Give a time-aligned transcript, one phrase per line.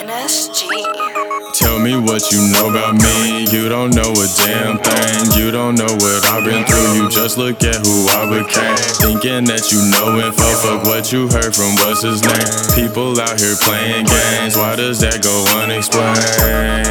[0.00, 0.66] NSG.
[1.54, 3.44] Tell me what you know about me.
[3.52, 5.32] You don't know a damn thing.
[5.38, 6.09] You don't know what
[7.36, 8.76] look at who I became.
[8.98, 10.42] Thinking that you know info.
[10.62, 12.48] Fuck what you heard from what's his name.
[12.74, 14.56] People out here playing games.
[14.56, 16.18] Why does that go unexplained?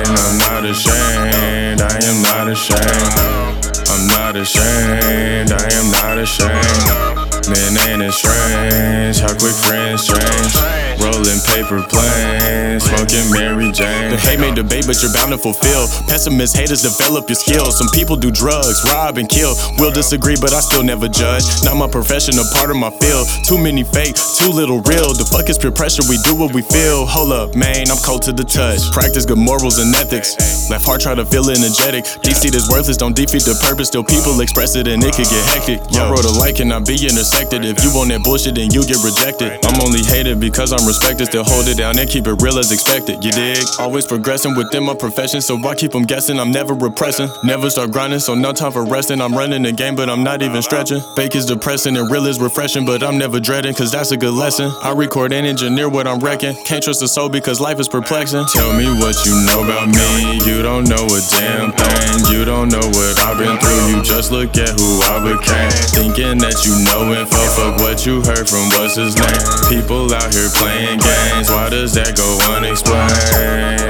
[0.07, 1.82] I'm not ashamed.
[1.82, 3.70] I am not ashamed.
[3.89, 5.52] I'm not ashamed.
[5.52, 7.18] I am not ashamed.
[7.50, 10.54] Man, ain't it strange how quick friends change?
[11.02, 14.12] Rolling paper planes, smoking Mary Jane.
[14.12, 15.90] The hate may debate, but you're bound to fulfill.
[16.06, 17.80] Pessimist haters develop your skills.
[17.80, 19.56] Some people do drugs, rob and kill.
[19.80, 21.42] We'll disagree, but I still never judge.
[21.64, 23.26] Not my profession, a part of my field.
[23.48, 25.18] Too many fake, too little real.
[25.18, 26.04] The fuck is peer pressure?
[26.06, 27.07] We do what we feel.
[27.10, 28.86] Hold up, man, I'm cold to the touch.
[28.93, 30.38] Practice good morals and ethics.
[30.70, 32.06] Left heart try to feel energetic.
[32.22, 33.88] DC is worthless, don't defeat the purpose.
[33.88, 35.82] Still people express it and it could get hectic.
[35.90, 36.94] Yo, wrote a like cannot be
[37.42, 39.64] If you want that bullshit, then you get rejected.
[39.64, 41.28] I'm only hated because I'm respected.
[41.28, 43.23] Still hold it down and keep it real as expected.
[43.23, 43.64] You dig?
[43.80, 46.40] Always progressing within my profession, so I keep them guessing.
[46.40, 47.30] I'm never repressing.
[47.44, 49.22] Never start grinding, so no time for resting.
[49.22, 51.00] I'm running the game, but I'm not even stretching.
[51.16, 54.34] Fake is depressing and real is refreshing, but I'm never dreading, cause that's a good
[54.34, 54.70] lesson.
[54.84, 56.56] I record and engineer what I'm wrecking.
[56.66, 58.45] Can't trust a soul because life is perplexing.
[58.52, 60.44] Tell me what you know about me.
[60.44, 62.34] You don't know a damn thing.
[62.36, 63.95] You don't know what I've been through.
[63.95, 65.72] You just look at who I became.
[65.95, 67.78] Thinking that you know info.
[67.78, 69.44] Fuck what you heard from what's his name.
[69.70, 73.12] People out here playing games why does that go unexplained?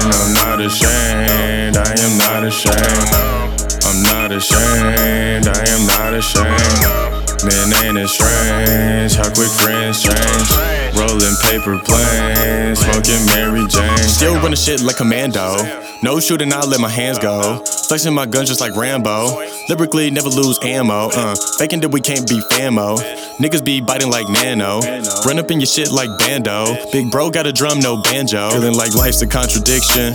[0.02, 3.60] I'm not ashamed, I am not ashamed.
[3.84, 7.20] I'm not ashamed, I am not ashamed.
[7.42, 10.50] Man, ain't it strange how quick friends change?
[10.96, 13.96] Rolling paper planes, smoking Mary Jane.
[13.98, 15.56] Still running shit like commando.
[16.02, 17.62] No shooting, I'll let my hands go.
[17.88, 19.42] Flexing my guns just like Rambo.
[19.68, 21.10] Lyrically, never lose ammo.
[21.12, 22.98] Uh, faking that we can't be famo.
[23.40, 24.80] Niggas be biting like Nano.
[25.24, 26.76] Run up in your shit like Bando.
[26.92, 28.50] Big bro got a drum, no banjo.
[28.50, 30.14] Feeling like life's a contradiction.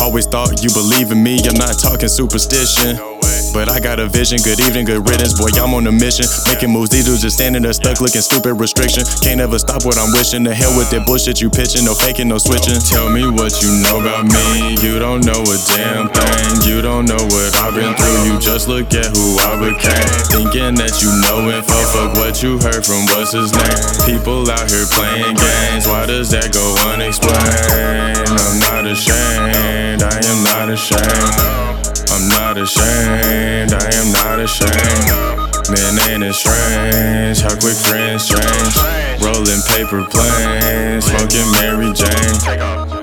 [0.00, 3.17] Always thought you believe in me, I'm not talking superstition.
[3.52, 5.34] But I got a vision, good evening, good riddance.
[5.38, 6.26] Boy, I'm on a mission.
[6.46, 8.54] Making moves, these dudes just standing there stuck looking stupid.
[8.54, 10.44] Restriction, can't ever stop what I'm wishing.
[10.44, 12.78] The hell with that bullshit you pitching, no faking, no switching.
[12.78, 14.78] Tell me what you know about me.
[14.80, 16.68] You don't know a damn thing.
[16.68, 18.30] You don't know what I've been through.
[18.30, 20.08] You just look at who I became.
[20.30, 21.78] Thinking that you know info.
[21.92, 23.80] Fuck what you heard from what's his name.
[24.06, 25.84] People out here playing games.
[25.88, 27.57] Why does that go unexplained?
[32.68, 35.08] Ashamed, I am not ashamed.
[35.72, 38.76] Man, ain't it strange how quick friends change?
[39.22, 42.98] Rolling paper planes, smoking Mary Jane.